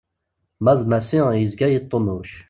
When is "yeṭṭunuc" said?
1.69-2.31